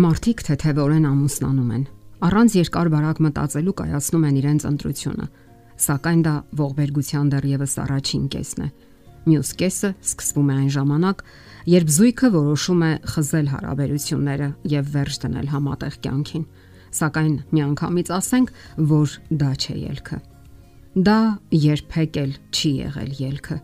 [0.00, 1.82] Մարդիկ թեթևորեն ամուսնանում են։
[2.24, 5.26] Առանց երկար բարակ մտածելու կայացնում են իրենց ընտրությունը,
[5.84, 8.68] սակայն դա ողբերգության դեռևս առաջին կեսն է։
[9.26, 11.24] Մյուս կեսը սկսվում է այն ժամանակ,
[11.74, 16.46] երբ զույգը որոշում է խզել հարաբերությունները եւ վերջ դնել համատեղ կյանքին։
[17.00, 18.54] Սակայն միանգամից ասենք,
[18.94, 20.22] որ դա չէ ելքը։
[21.10, 21.18] Դա
[21.66, 23.60] երբեք էլ չի եղել ելքը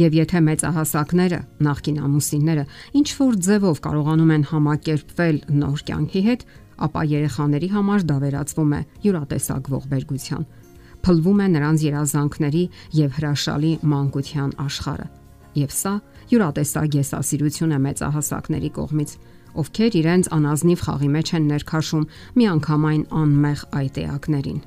[0.00, 2.64] Եվ եթե մեծահասակները, նախկին ամուսինները
[3.00, 6.44] ինչ որ ձևով կարողանում են համակերպվել նոր կյանքի հետ,
[6.80, 10.46] ապա երեխաների համար դա վերածվում է յուրատեսակ ողբերգության։
[11.00, 12.64] Փլվում է նրանց երազանքների
[13.00, 15.06] եւ հրաշալի մանկության աշխարհը։
[15.60, 15.92] Եվ սա
[16.30, 19.14] յուրատեսակ եսասիրություն է մեծահասակների կողմից,
[19.60, 22.04] ովքեր իրենց անազնիվ խաղի մեջ են ներքաշում
[22.38, 24.60] միանգամայն անմեղ այդ էակներին։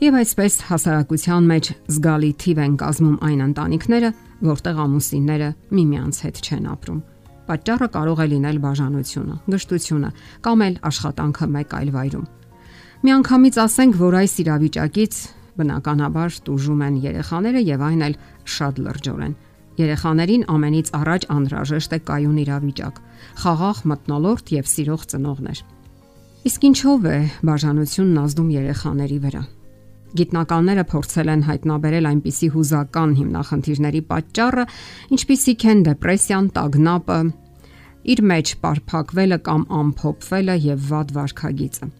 [0.00, 4.08] Եվ այսպես հասարակության մեջ զգալի թիվ են կազմում այն ընտանիքները,
[4.48, 7.02] որտեղ ամուսինները միմյանց հետ չեն ապրում։
[7.50, 10.10] Պատճառը կարող է լինել բաժանությունը, գժտությունը
[10.46, 12.24] կամ էլ աշխատանքը մեկ այլ վայրում։
[13.04, 15.20] Միանգամից ասենք, որ այս իրավիճակից
[15.60, 18.18] բնականաբար տուժում են երեխաները եւ այն էլ
[18.56, 19.38] շատ լրջորեն։
[19.84, 23.04] Երեխաներին ամենից առաջ անհրաժեշտ է կայուն իրավիճակ,
[23.44, 25.64] խաղաղ մտնոլորտ եւ սիրող ծնողներ։
[26.48, 29.42] Իսկ ինչով է բաժանությունն ազդում երեխաների վրա։
[30.18, 34.64] Գիտնականները փորձել են հայտնաբերել այնպիսի հուզական հիմնախնդիրների պատճառը,
[35.14, 37.18] ինչպիսիք են դեպրեսիան, տագնապը,
[38.10, 41.90] իր մեջ պարփակվելը կամ ամփոփվելը եւ վատ վարքագիծը։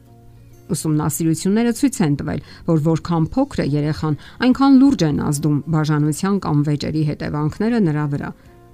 [0.70, 6.62] Ուսումնասիրությունները ցույց են տվել, որ որքան փոքր է երեխան, այնքան լուրջ են ազդում բաժանության կամ
[6.70, 8.30] վեճերի հետևանքները նրա վրա,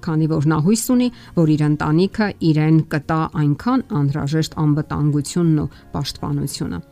[0.07, 6.85] քանի որ նա հույս ունի, որ իր ընտանիքը իրեն կտա այնքան անհրաժեշտ անվտանգությունն ու պաշտպանությունը։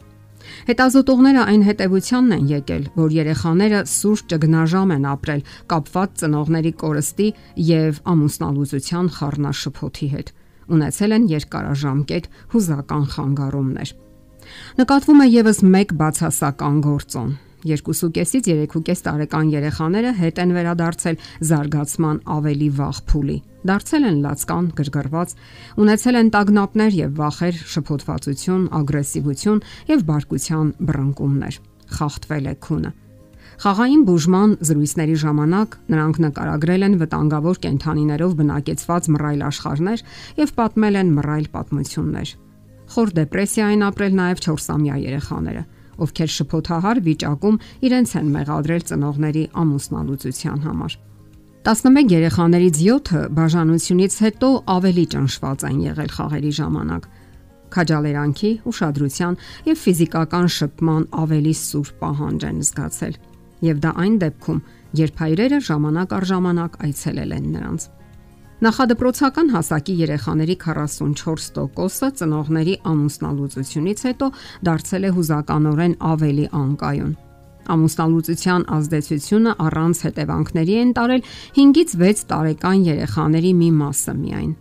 [0.69, 5.43] Հետազոտողները այն հետևությանն են եկել, որ երեխաները սուրճ ճգնաժամ են ապրել
[5.73, 7.29] կապված ծնողների կորստի
[7.69, 10.33] եւ ամուսնալուծության խառնաշփոթի հետ։
[10.75, 13.95] Ունեցել են երկարաժամկետ հուզական խանգարումներ։
[14.79, 17.29] Նկատվում է եւս մեկ բացասական գործոն,
[17.65, 21.17] 2.5-ից 3.5 տարեկան երեխաները հետ են վերադարձել
[21.49, 25.31] զարգացման ավելի վաղ փուլի։ Դարձել են լացկան, գրգռված,
[25.81, 31.59] ունեցել են տագնապներ եւ վախեր, շփոթվածություն, ագրեսիվություն եւ բարկության բռնկումներ։
[31.95, 32.91] Խախտվել է քունը։
[33.55, 40.03] Խաղային բուժման զրույցների ժամանակ նրանք նկարագրել են վտանգավոր կենթանիներով բնակեցված մռայլ աշխարհներ
[40.41, 42.33] եւ պատմել են մռայլ պատմություններ։
[42.95, 45.63] Խոր դեպրեսիային ապրել նաեւ 4-ամյա երեխաները
[46.01, 50.97] ովքեր շփոթահար վիճակում իրենց են մեղադրել ծնողների ամուսնալուծության համար։
[51.65, 57.07] 11 երեխաներից 7-ը բաժանությունից հետո ավելի ճնշված են եղել խաղերի ժամանակ։
[57.75, 63.17] Քաջալերանքի, ուշադրության եւ ֆիզիկական շփման ավելի սուր պահանջ են զգացել։
[63.65, 64.61] Եվ դա այն դեպքում,
[65.01, 67.87] երբ հայրերը ժամանակ առ ժամանակ այցելել են նրանց։
[68.63, 74.29] Նախադպրոցական հասակի երեխաների 44%-ը ծնողների ամուսնալուծությունից հետո
[74.67, 77.09] դարձել է հուզականորեն ավելի անկայուն։
[77.75, 81.25] Ամուսնալուծության ազդեցությունը առանց հետևանքների են տարել
[81.59, 84.55] 5-ից 6 տարեկան երեխաների մի մասը միայն։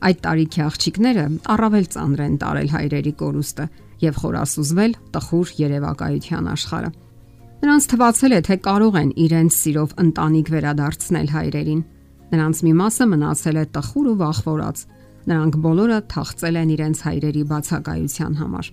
[0.00, 1.24] Այդ տարիքի աղջիկները
[1.60, 3.64] առավել ծանր են տարել հայրերի կորուստը
[4.00, 6.90] եւ խորասուզվել տխուր երևակայության աշխարհը։
[7.60, 11.82] Նրանց թվացել է, թե կարող են իրենց սիրով ընտանիք վերադարձնել հայրերին
[12.30, 14.82] Նրանց մի մասը մնացել է տխուր ու վախվորած։
[15.30, 18.70] Նրանք բոլորը թաղծել են իրենց հայրերի բացակայության համար։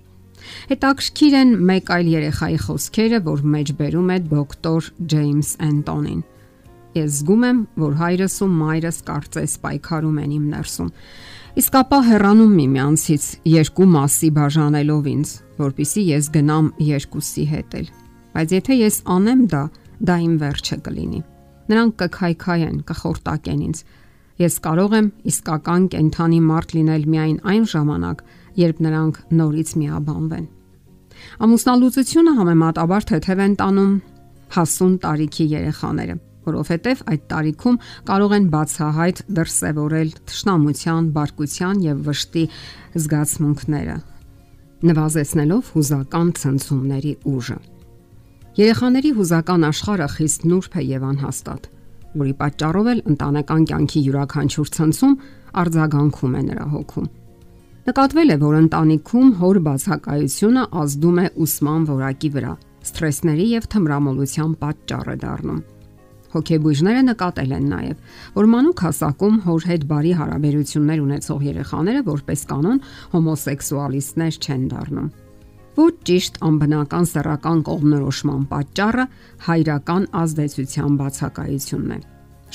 [0.72, 6.22] Հետաքրքիր են մեկ այլ երեխայի խոսքերը, որ մեջ բերում է դոկտոր Ջեյմս Անտոնին։
[6.97, 10.91] Ես զգում եմ, որ հայրս ու մայրս կարծես պայքարում են իմ ներսում։
[11.57, 15.31] Իսկ ապա հեռանում միմյանցից երկու մասի բաժանելով ինձ,
[15.62, 17.88] որpիսի ես գնամ երկուսի հետ էլ։
[18.38, 19.63] Բայց եթե ես անեմ դա,
[20.09, 21.22] դա իմ վերջը կլինի։
[21.67, 23.81] Նրանք կքայքայեն, կխորտակեն ինձ։
[24.38, 28.22] Ես կարող եմ իսկական կենթանի մարդ լինել միայն այն ժամանակ,
[28.61, 30.45] երբ նրանք նորից միաբանվեն։
[31.47, 33.94] Ամուսնալուծությունը համեմատաբար թեթև են տանում
[34.57, 36.15] հասուն տարիքի երեխաները,
[36.47, 42.44] որովհետև այդ տարիքում կարող են բացահայտ դրսևորել թշնամության, բարկության եւ վշտի
[43.03, 43.97] զգացմունքները,
[44.91, 47.59] նվազեցնելով հուզական ցնցումների ուժը։
[48.57, 51.65] Երեխաների հուզական աշխարհը խիստ նուրբ է եւ անհաստատ,
[52.18, 55.13] որի պատճառով էլ ընտանեկան կյանքի յուրաքանչյուր ցնցում
[55.62, 57.06] արձագանքում է նրա հոգում։
[57.89, 62.56] Նկատվել է, որ ընտանիքում հոր բացակայությունը ազդում է ուսման որակի վրա,
[62.89, 65.62] սթրեսների եւ թմրամոլության պատճառ է դառնում։
[66.33, 68.01] Հոգեբույժները նկատել են նաև,
[68.42, 72.83] որ մանուկ հասակում հոր հետ բարի հարաբերություններ ունեցող երեխաները որպես կանոն
[73.13, 75.13] հոմոսեքսուալիստներ չեն դառնում
[75.77, 79.03] Ոչ ճիշտ անբնական սեռական կողմնորոշման պատճառը
[79.45, 82.00] հայրական ազդեցության բացակայությունն է։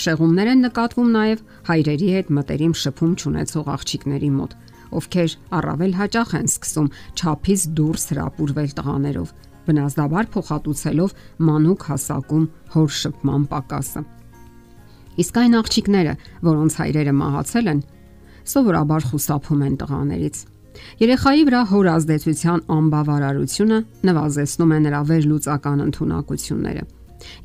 [0.03, 4.57] Շեղումներ են նկատվում նաև հայրերի հետ մտերիմ շփում ունեցող աղջիկների մոտ,
[4.99, 6.89] ովքեր առավել հաճախ են սկսում
[7.23, 9.29] ճափից դուրս հրապուրվել տղաներով,
[9.71, 11.15] բնազդաբար փոխհատուցելով
[11.47, 14.03] մանուկ հասակում հոր շփման պակասը։
[15.23, 16.15] Իսկ այն աղջիկները,
[16.51, 17.85] որոնց հայրերը մահացել են,
[18.53, 20.37] սովորաբար խուսափում են տղաներից։
[21.03, 23.79] Երեխայի վրա հոր ազդեցության անբավարարությունը
[24.09, 26.85] նվազեցնում է նրա վերլուծական ընտունակությունները։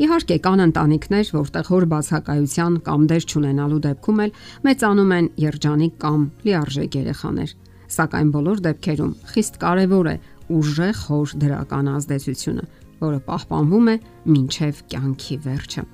[0.03, 4.31] Իհարկե կան ընտանիքներ, որտեղ հոր բացակայության կամ դեր չունենալու դեպքում էլ
[4.67, 7.53] մեծանում են երջանիկ կամ լիարժեք երեխաներ։
[7.97, 10.15] Սակայն բոլոր դեպքերում խիստ կարևոր է
[10.57, 12.65] ուժեղ հոր դրական ազդեցությունը,
[13.03, 13.95] որը պահպանվում է
[14.33, 15.87] մինչև կյանքի վերջը։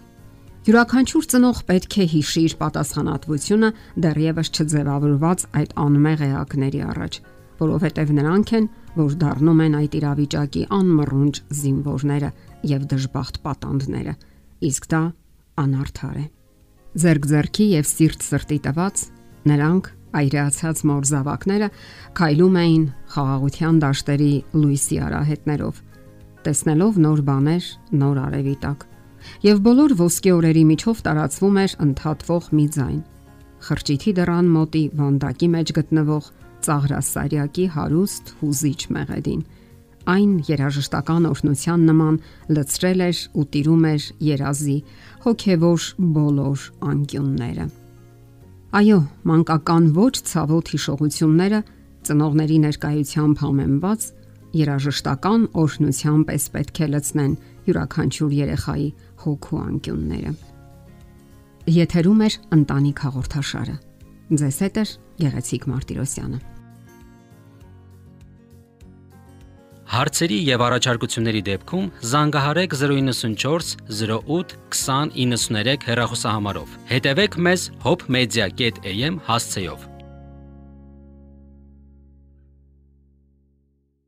[0.64, 3.70] Յուրաքանչյուր ծնող պետք է հիշի իր պատասխանատվությունը
[4.04, 7.18] դեռևս չձևավորված այդ անմեղ էակների առաջ,
[7.60, 12.30] որովհետև նրանք են, որ դառնում են այդ իրավիճակի անմռունջ զինվորները
[12.72, 14.14] եւ դժբախտ պատանդները։
[14.72, 15.02] Իսկ դա
[15.64, 16.26] անարդար է։
[17.04, 19.06] Ձերք ձերքի եւ սիրտ սրտի տված
[19.52, 19.92] նրանք
[20.24, 21.70] այրացած մոր զավակները
[22.24, 22.88] քայլում էին
[23.18, 24.32] խաղաղության դաշտերի
[24.64, 25.84] լույսի արահետներով,
[26.48, 27.70] տեսնելով նոր բաներ,
[28.00, 28.93] նոր արևի տակ։
[29.48, 33.02] Եվ բոլոր ոսկե օրերի միջով տարածվում էր ընդհատվող մի ձայն։
[33.64, 36.32] Խրճիթի դռան մոտի վանդակի մեջ գտնվող
[36.64, 39.44] ծաղրասարյակի հարուստ հուզիչ մեղեդին
[40.10, 42.16] այն երաժշտական օրհնության նման
[42.56, 44.76] լծրել էր ու տիրում էր երազի
[45.24, 45.86] հոգևոր
[46.18, 47.68] բոլոր անկյունները։
[48.80, 49.00] Այո,
[49.30, 51.62] մանկական ոչ ցավոտ հիշողությունները
[52.04, 54.08] ծնողների ներկայությամբ համեմված
[54.58, 57.36] երաժշտական օրհնության պես պետք է լցնեն
[57.68, 58.90] յուրաքանչյուր երեխայի
[59.24, 60.34] հոգու անկյունները։
[61.74, 63.76] Եթերում է ընտանիք հաղորդաշարը։
[64.44, 64.84] Ձեզ հետ է
[65.24, 66.42] Գեղեցիկ Մարտիրոսյանը։
[69.94, 79.93] Հարցերի եւ առաջարկությունների դեպքում զանգահարեք 094 08 2093 հեռախոսահամարով։ Հետևեք մեզ hopmedia.am հասցեով։